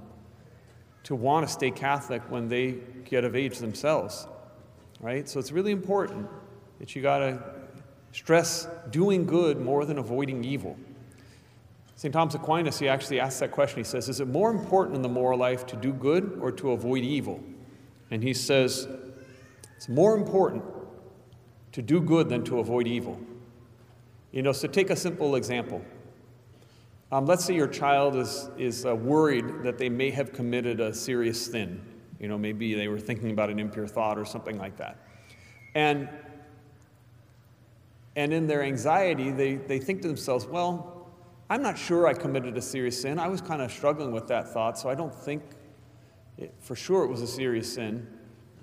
[1.04, 4.28] to want to stay Catholic when they get of age themselves.
[5.00, 5.30] Right?
[5.30, 6.28] So it's really important
[6.80, 7.44] that you got to
[8.12, 10.78] stress doing good more than avoiding evil.
[11.96, 12.14] St.
[12.14, 13.78] Thomas Aquinas, he actually asks that question.
[13.78, 16.72] He says, Is it more important in the moral life to do good or to
[16.72, 17.42] avoid evil?
[18.12, 18.88] And he says,
[19.76, 20.64] It's more important
[21.72, 23.20] to do good than to avoid evil.
[24.32, 25.84] You know, so take a simple example.
[27.12, 30.94] Um, let's say your child is, is uh, worried that they may have committed a
[30.94, 31.82] serious sin.
[32.20, 34.98] You know, maybe they were thinking about an impure thought or something like that.
[35.76, 36.10] And,
[38.16, 41.08] and in their anxiety, they, they think to themselves, well,
[41.50, 43.20] I'm not sure I committed a serious sin.
[43.20, 45.44] I was kind of struggling with that thought, so I don't think
[46.38, 48.08] it, for sure it was a serious sin.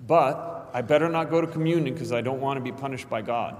[0.05, 3.21] But I better not go to communion because I don't want to be punished by
[3.21, 3.55] God.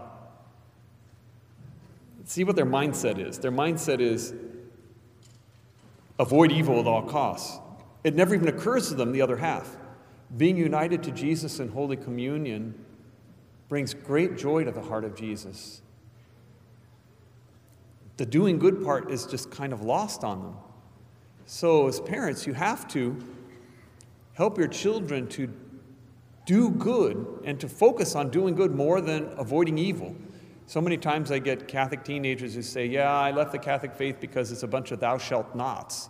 [2.26, 3.38] See what their mindset is.
[3.38, 4.34] Their mindset is
[6.20, 7.60] avoid evil at all costs.
[8.04, 9.78] It never even occurs to them the other half.
[10.36, 12.74] Being united to Jesus in Holy Communion
[13.70, 15.82] brings great joy to the heart of Jesus.
[18.18, 20.56] The doing good part is just kind of lost on them.
[21.46, 23.18] So, as parents, you have to
[24.34, 25.52] help your children to
[26.46, 30.16] do good and to focus on doing good more than avoiding evil.
[30.74, 34.16] So many times I get Catholic teenagers who say, Yeah, I left the Catholic faith
[34.20, 36.10] because it's a bunch of thou shalt nots.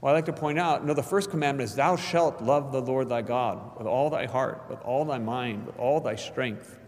[0.00, 2.80] Well, I like to point out, no, the first commandment is, Thou shalt love the
[2.80, 6.78] Lord thy God with all thy heart, with all thy mind, with all thy strength.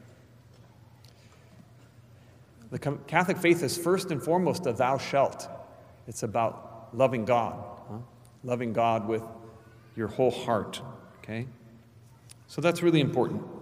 [2.70, 5.48] The Catholic faith is first and foremost a thou shalt.
[6.06, 7.56] It's about loving God,
[7.90, 7.98] huh?
[8.44, 9.24] loving God with
[9.96, 10.80] your whole heart,
[11.24, 11.48] okay?
[12.46, 13.59] So that's really important.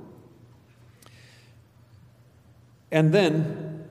[2.91, 3.89] And then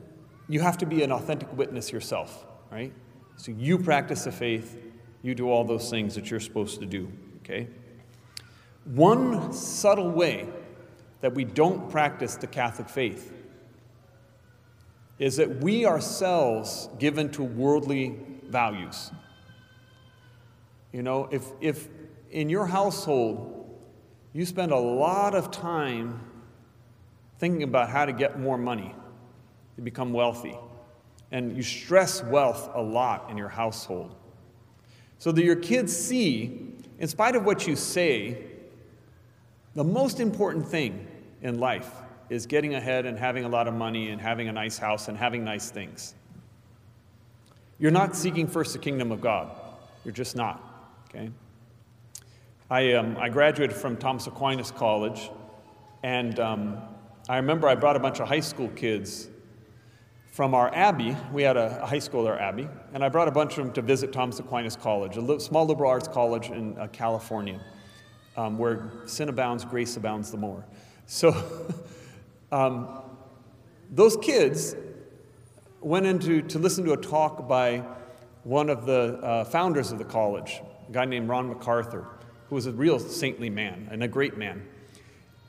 [0.48, 2.94] you have to be an authentic witness yourself, right?
[3.36, 4.78] So you practice the faith,
[5.22, 7.12] you do all those things that you're supposed to do,
[7.44, 7.68] okay?
[8.86, 10.48] One subtle way
[11.22, 13.34] that we don't practice the Catholic faith
[15.20, 19.12] is that we ourselves given to worldly values.
[20.94, 21.90] You know, if, if
[22.32, 23.54] in your household
[24.34, 26.22] you spend a lot of time
[27.40, 28.96] thinking about how to get more money
[29.76, 30.58] to become wealthy,
[31.32, 34.16] and you stress wealth a lot in your household,
[35.20, 38.38] so that your kids see, in spite of what you say,
[39.76, 41.06] the most important thing
[41.42, 41.92] in life
[42.30, 45.18] is getting ahead and having a lot of money and having a nice house and
[45.18, 46.16] having nice things.
[47.80, 49.52] You're not seeking first the kingdom of God.
[50.04, 50.64] You're just not,
[51.10, 51.30] okay?
[52.70, 55.30] I, um, I graduated from Thomas Aquinas College,
[56.04, 56.78] and um,
[57.30, 59.28] I remember I brought a bunch of high school kids
[60.32, 61.14] from our Abbey.
[61.34, 63.74] We had a, high school at our Abbey, and I brought a bunch of them
[63.74, 67.60] to visit Thomas Aquinas College, a small liberal arts college in uh, California,
[68.38, 70.66] um, where sin abounds, grace abounds the more.
[71.06, 71.36] So,
[72.54, 73.02] um,
[73.92, 74.78] those kids
[75.82, 77.84] went into to listen to a talk by
[78.44, 82.06] one of the uh, founders of the college, a guy named Ron McArthur,
[82.48, 84.66] who was a real saintly man and a great man.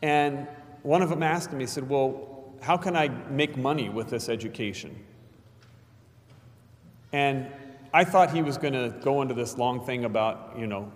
[0.03, 0.49] And
[0.88, 4.31] one of them asked me, he said, Well, how can I make money with this
[4.31, 5.05] education?
[7.12, 7.46] And
[7.92, 10.90] I thought he was going to go into this long thing about, you know,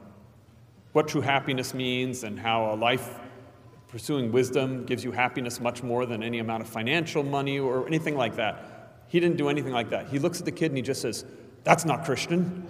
[0.92, 3.18] what true happiness means and how a life
[3.88, 8.16] pursuing wisdom gives you happiness much more than any amount of financial money or anything
[8.16, 9.04] like that.
[9.08, 10.08] He didn't do anything like that.
[10.08, 11.26] He looks at the kid and he just says,
[11.64, 12.66] That's not Christian.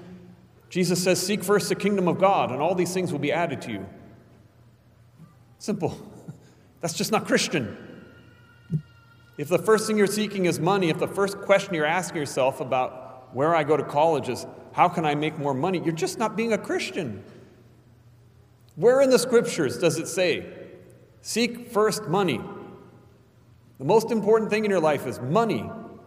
[0.71, 3.63] Jesus says, Seek first the kingdom of God, and all these things will be added
[3.63, 3.87] to you.
[5.61, 5.97] Simple.
[6.83, 7.79] That's just not Christian.
[9.39, 12.61] If the first thing you're seeking is money, if the first question you're asking yourself
[12.61, 15.81] about where I go to college is, how can I make more money?
[15.83, 17.25] You're just not being a Christian.
[18.77, 20.47] Where in the scriptures does it say,
[21.23, 22.41] seek first money?
[23.79, 25.61] The most important thing in your life is money.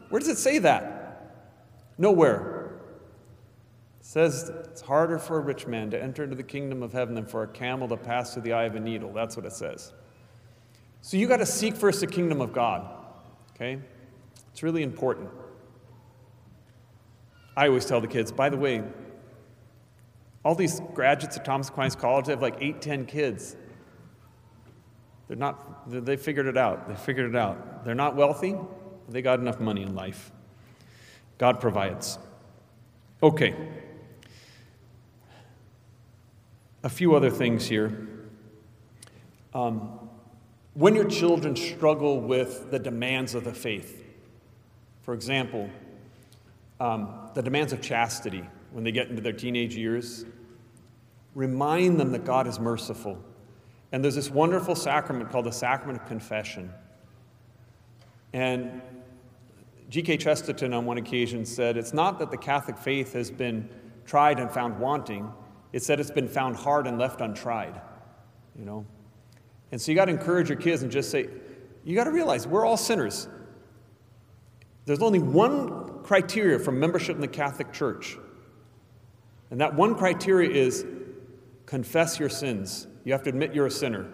[0.10, 1.32] Where does it say that?
[1.98, 2.80] Nowhere.
[4.00, 7.16] It says it's harder for a rich man to enter into the kingdom of heaven
[7.16, 9.14] than for a camel to pass through the eye of a needle.
[9.14, 9.94] That's what it says.
[11.06, 12.84] So you got to seek first the kingdom of God.
[13.54, 13.78] Okay?
[14.52, 15.30] It's really important.
[17.56, 18.82] I always tell the kids, by the way,
[20.44, 23.56] all these graduates at Thomas Aquinas College, they have like eight, ten kids.
[25.28, 26.88] They're not, they figured it out.
[26.88, 27.86] They figured it out.
[27.86, 28.56] They're not wealthy,
[29.08, 30.32] they got enough money in life.
[31.38, 32.18] God provides.
[33.22, 33.54] Okay.
[36.84, 38.08] A few other things here.
[39.54, 40.05] Um,
[40.76, 44.04] when your children struggle with the demands of the faith,
[45.02, 45.70] for example,
[46.80, 50.26] um, the demands of chastity when they get into their teenage years,
[51.34, 53.18] remind them that God is merciful.
[53.94, 56.70] And there's this wonderful sacrament called the sacrament of confession.
[58.34, 58.82] And
[59.90, 60.18] G.K.
[60.18, 63.70] Chesterton, on one occasion, said, It's not that the Catholic faith has been
[64.06, 65.32] tried and found wanting,
[65.72, 67.80] it's that it's been found hard and left untried.
[68.60, 68.86] You know?
[69.72, 71.28] And so you got to encourage your kids and just say,
[71.84, 73.28] You got to realize we're all sinners.
[74.86, 78.18] There's only one criteria for membership in the Catholic Church.
[79.50, 80.86] And that one criteria is
[81.66, 82.88] confess your sins.
[83.04, 84.08] You have to admit you're a sinner.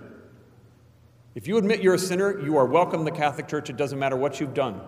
[1.36, 3.70] If you admit you're a sinner, you are welcome in the Catholic Church.
[3.70, 4.82] It doesn't matter what you've done.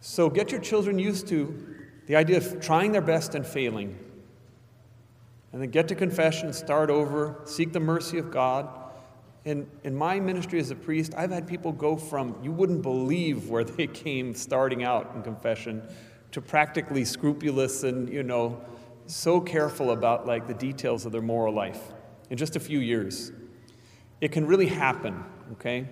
[0.00, 1.76] So get your children used to
[2.06, 3.98] the idea of trying their best and failing.
[5.54, 8.68] And then get to confession, and start over, seek the mercy of God.
[9.44, 13.48] In, in my ministry as a priest, I've had people go from you wouldn't believe
[13.48, 15.80] where they came starting out in confession
[16.32, 18.60] to practically scrupulous and, you know,
[19.06, 21.92] so careful about like the details of their moral life
[22.30, 23.30] in just a few years.
[24.20, 25.86] It can really happen, okay?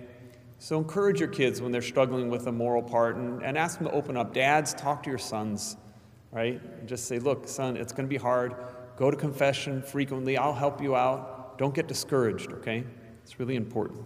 [0.59, 3.87] So encourage your kids when they're struggling with a moral part and, and ask them
[3.87, 4.33] to open up.
[4.33, 5.77] Dads, talk to your sons,
[6.33, 6.61] right?
[6.79, 8.55] And just say, look, son, it's going to be hard.
[8.97, 10.37] Go to confession frequently.
[10.37, 11.57] I'll help you out.
[11.57, 12.83] Don't get discouraged, okay?
[13.23, 14.01] It's really important.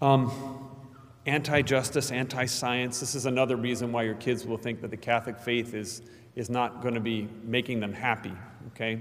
[0.00, 0.68] Um,
[1.26, 3.00] anti justice, anti science.
[3.00, 6.02] This is another reason why your kids will think that the Catholic faith is,
[6.36, 8.32] is not going to be making them happy,
[8.68, 9.00] okay?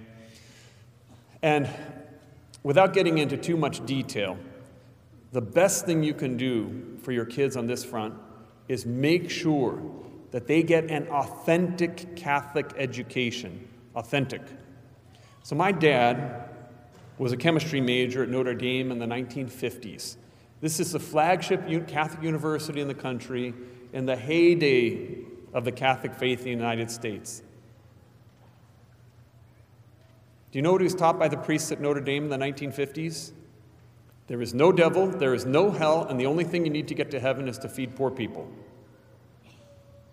[1.42, 1.70] And
[2.64, 4.38] without getting into too much detail,
[5.32, 8.16] the best thing you can do for your kids on this front
[8.68, 9.82] is make sure
[10.32, 13.69] that they get an authentic Catholic education.
[13.96, 14.42] Authentic.
[15.44, 16.50] So, my dad
[17.18, 20.16] was a chemistry major at Notre Dame in the 1950s.
[20.62, 23.54] This is the flagship Catholic university in the country
[23.94, 25.18] in the heyday
[25.54, 27.42] of the Catholic faith in the United States.
[30.52, 32.38] Do you know what he was taught by the priests at Notre Dame in the
[32.38, 33.32] 1950s?
[34.28, 36.96] There is no devil, there is no hell, and the only thing you need to
[36.96, 38.48] get to heaven is to feed poor people.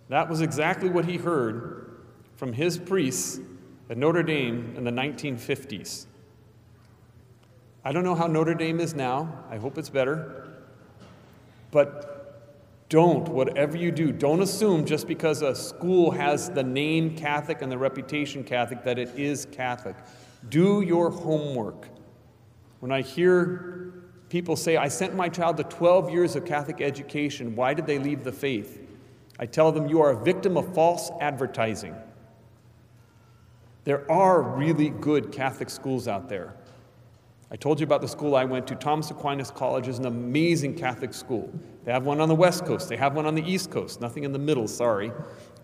[0.09, 1.99] That was exactly what he heard
[2.35, 3.39] from his priests
[3.89, 6.05] at Notre Dame in the 1950s.
[7.83, 9.45] I don't know how Notre Dame is now.
[9.49, 10.47] I hope it's better.
[11.71, 17.61] But don't, whatever you do, don't assume just because a school has the name Catholic
[17.61, 19.95] and the reputation Catholic that it is Catholic.
[20.49, 21.87] Do your homework.
[22.79, 23.77] When I hear
[24.29, 27.55] People say, I sent my child to 12 years of Catholic education.
[27.55, 28.81] Why did they leave the faith?
[29.39, 31.95] I tell them, You are a victim of false advertising.
[33.87, 36.53] There are really good Catholic schools out there.
[37.49, 38.75] I told you about the school I went to.
[38.75, 41.49] Thomas Aquinas College is an amazing Catholic school.
[41.85, 44.25] They have one on the West Coast, they have one on the East Coast, nothing
[44.25, 45.13] in the middle, sorry.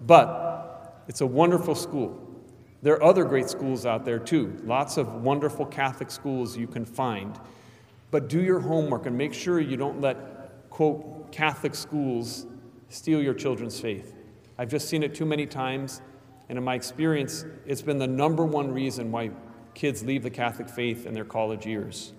[0.08, 2.18] But it's a wonderful school.
[2.82, 4.58] There are other great schools out there too.
[4.64, 7.38] Lots of wonderful Catholic schools you can find.
[8.10, 12.46] But do your homework and make sure you don't let, quote, Catholic schools
[12.88, 14.16] steal your children's faith.
[14.58, 16.02] I've just seen it too many times,
[16.54, 19.32] and in my experience, it's been the number one reason why
[19.74, 22.14] kids leave the Catholic faith in their college years.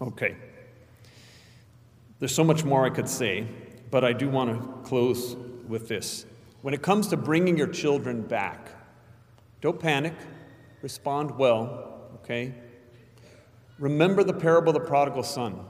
[0.00, 0.34] Okay.
[2.18, 3.46] There's so much more I could say,
[3.90, 5.36] but I do want to close
[5.68, 6.24] with this.
[6.62, 8.70] When it comes to bringing your children back,
[9.60, 10.14] don't panic,
[10.80, 12.54] respond well, okay?
[13.78, 15.60] Remember the parable of the prodigal son.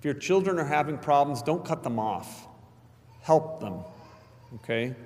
[0.00, 2.48] If your children are having problems, don't cut them off.
[3.20, 3.84] Help them.
[4.56, 4.96] Okay?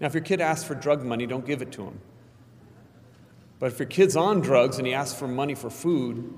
[0.00, 2.00] Now, if your kid asks for drug money, don't give it to him.
[3.58, 6.34] But if your kid's on drugs and he asks for money for food,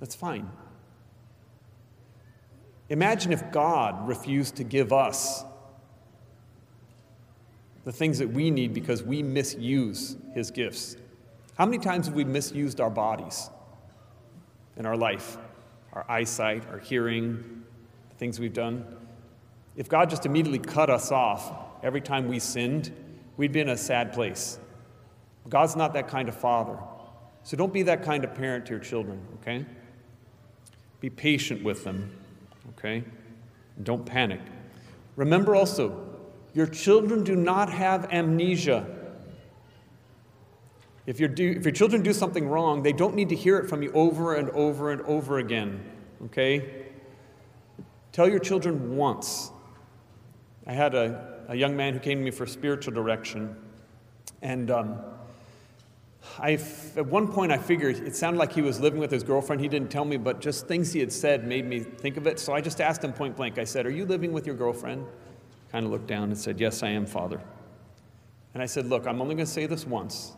[0.00, 0.50] that's fine.
[2.88, 5.44] Imagine if God refused to give us
[7.84, 10.96] the things that we need because we misuse his gifts.
[11.56, 13.48] How many times have we misused our bodies
[14.76, 15.36] in our life?
[15.92, 17.62] Our eyesight, our hearing,
[18.10, 18.84] the things we've done?
[19.76, 21.52] If God just immediately cut us off
[21.84, 22.90] every time we sinned,
[23.36, 24.58] we'd be in a sad place.
[25.48, 26.78] God's not that kind of father.
[27.44, 29.64] So don't be that kind of parent to your children, okay?
[31.00, 32.10] Be patient with them,
[32.70, 33.04] okay?
[33.82, 34.40] Don't panic.
[35.14, 36.10] Remember also,
[36.54, 38.86] Your children do not have amnesia.
[41.04, 43.82] If, do, if your children do something wrong, they don't need to hear it from
[43.82, 45.84] you over and over and over again.
[46.26, 46.86] Okay?
[48.12, 49.50] Tell your children once.
[50.66, 53.56] I had a, a young man who came to me for spiritual direction,
[54.42, 54.98] and um,
[56.38, 56.52] I,
[56.96, 59.60] at one point I figured it sounded like he was living with his girlfriend.
[59.60, 62.40] He didn't tell me, but just things he had said made me think of it.
[62.40, 63.58] So I just asked him point blank.
[63.58, 65.06] I said, Are you living with your girlfriend?
[65.70, 67.40] Kind of looked down and said, Yes, I am, Father.
[68.52, 70.32] And I said, Look, I'm only going to say this once.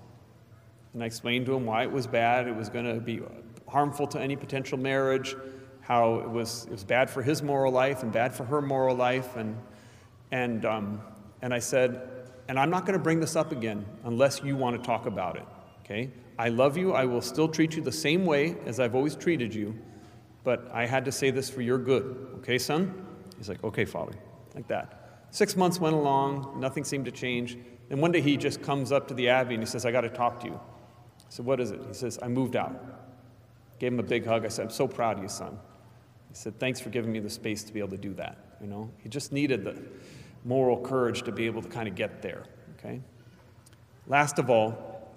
[0.93, 2.47] And I explained to him why it was bad.
[2.49, 3.21] It was going to be
[3.69, 5.37] harmful to any potential marriage,
[5.81, 8.97] how it was, it was bad for his moral life and bad for her moral
[8.97, 9.37] life.
[9.37, 9.57] And,
[10.31, 11.01] and, um,
[11.43, 12.09] and I said,
[12.49, 15.37] and I'm not going to bring this up again unless you want to talk about
[15.37, 15.45] it.
[15.85, 16.11] Okay?
[16.39, 16.93] I love you.
[16.93, 19.77] I will still treat you the same way as I've always treated you,
[20.45, 22.29] but I had to say this for your good.
[22.39, 23.07] Okay, son?
[23.39, 24.13] He's like, okay, father.
[24.55, 25.27] Like that.
[25.31, 27.59] Six months went along, nothing seemed to change.
[27.91, 30.03] And one day he just comes up to the Abbey and he says, I got
[30.03, 30.55] to talk to you.
[30.55, 31.81] I said, What is it?
[31.87, 32.75] He says, I moved out.
[33.79, 34.45] Gave him a big hug.
[34.45, 35.59] I said, I'm so proud of you, son.
[36.29, 38.39] He said, Thanks for giving me the space to be able to do that.
[38.61, 39.83] You know, he just needed the
[40.47, 42.45] moral courage to be able to kind of get there.
[42.79, 43.01] Okay?
[44.07, 45.11] Last of all,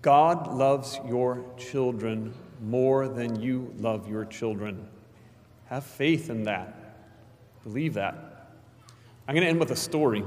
[0.00, 4.88] God loves your children more than you love your children.
[5.66, 6.96] Have faith in that.
[7.62, 8.48] Believe that.
[9.28, 10.24] I'm going to end with a story.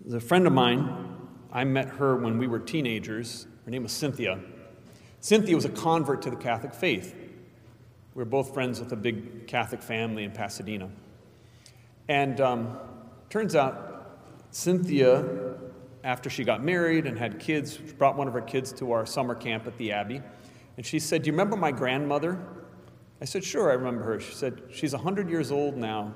[0.00, 1.16] There's a friend of mine.
[1.52, 4.40] I met her when we were teenagers her name was Cynthia.
[5.20, 7.14] Cynthia was a convert to the Catholic faith.
[7.14, 10.90] We were both friends with a big Catholic family in Pasadena.
[12.08, 12.78] And um,
[13.30, 14.18] turns out
[14.50, 15.24] Cynthia,
[16.04, 19.34] after she got married and had kids, brought one of her kids to our summer
[19.34, 20.20] camp at the Abbey.
[20.76, 22.38] And she said, Do you remember my grandmother?
[23.20, 24.20] I said, Sure, I remember her.
[24.20, 26.14] She said, She's 100 years old now,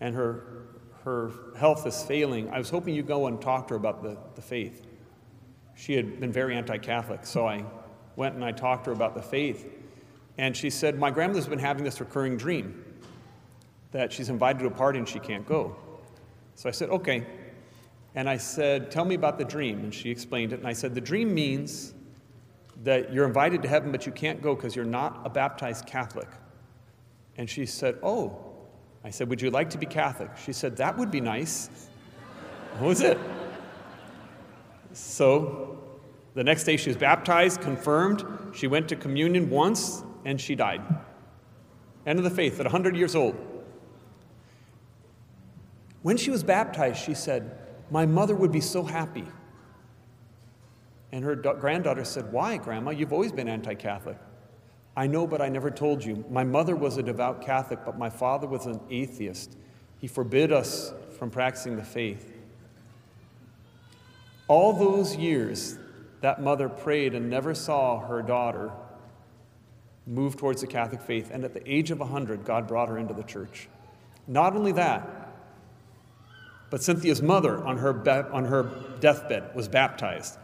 [0.00, 0.66] and her,
[1.04, 2.50] her health is failing.
[2.50, 4.86] I was hoping you'd go and talk to her about the, the faith
[5.74, 7.26] she had been very anti Catholic.
[7.26, 7.64] So I
[8.16, 9.66] went and I talked to her about the faith.
[10.38, 12.84] And she said, My grandmother's been having this recurring dream
[13.92, 15.76] that she's invited to a party and she can't go.
[16.54, 17.26] So I said, Okay.
[18.14, 19.80] And I said, Tell me about the dream.
[19.80, 20.58] And she explained it.
[20.58, 21.94] And I said, The dream means
[22.82, 26.28] that you're invited to heaven, but you can't go because you're not a baptized Catholic.
[27.36, 28.40] And she said, Oh.
[29.02, 30.30] I said, Would you like to be Catholic?
[30.42, 31.68] She said, That would be nice.
[32.78, 33.16] What was it?
[34.92, 35.78] So
[36.34, 38.24] the next day she was baptized, confirmed.
[38.52, 40.82] She went to communion once, and she died.
[42.06, 43.36] End of the faith at 100 years old.
[46.04, 47.56] When she was baptized, she said,
[47.90, 49.24] My mother would be so happy.
[51.12, 52.90] And her da- granddaughter said, Why, Grandma?
[52.90, 54.18] You've always been anti Catholic.
[54.94, 56.22] I know, but I never told you.
[56.28, 59.56] My mother was a devout Catholic, but my father was an atheist.
[59.98, 62.36] He forbid us from practicing the faith.
[64.46, 65.78] All those years,
[66.20, 68.72] that mother prayed and never saw her daughter
[70.06, 71.30] move towards the Catholic faith.
[71.32, 73.70] And at the age of 100, God brought her into the church.
[74.26, 75.23] Not only that,
[76.74, 78.64] but Cynthia's mother on her, ba- on her
[78.98, 80.38] deathbed was baptized.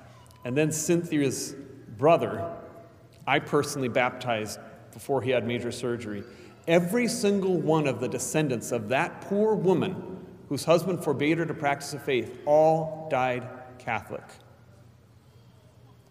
[0.44, 1.56] And then Cynthia's
[1.98, 2.48] brother,
[3.26, 4.60] I personally baptized
[4.92, 6.22] before he had major surgery.
[6.68, 11.52] Every single one of the descendants of that poor woman whose husband forbade her to
[11.52, 13.48] practice the faith all died
[13.80, 14.22] Catholic.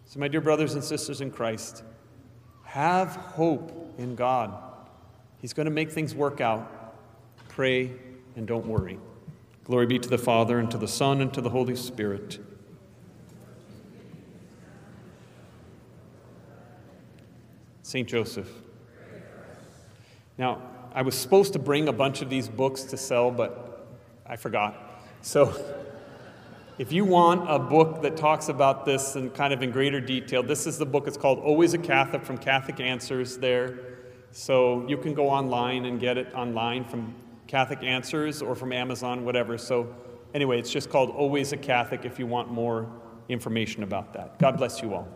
[0.04, 1.82] So, my dear brothers and sisters in Christ,
[2.66, 4.54] have hope in God.
[5.38, 6.94] He's going to make things work out.
[7.48, 7.94] Pray
[8.36, 9.00] and don't worry.
[9.70, 12.40] Glory be to the Father, and to the Son, and to the Holy Spirit.
[17.84, 18.10] St.
[18.10, 18.50] Joseph.
[20.40, 20.60] Now,
[20.96, 23.88] I was supposed to bring a bunch of these books to sell, but
[24.26, 25.04] I forgot.
[25.22, 25.54] So,
[26.80, 30.42] if you want a book that talks about this and kind of in greater detail,
[30.42, 31.08] this is the book.
[31.08, 33.78] It's called Always a Catholic from Catholic Answers there.
[34.32, 37.14] So you can go online and get it online from
[37.50, 39.58] Catholic Answers or from Amazon, whatever.
[39.58, 39.92] So
[40.36, 42.88] anyway, it's just called Always a Catholic if you want more
[43.28, 44.38] information about that.
[44.38, 45.08] God bless you all.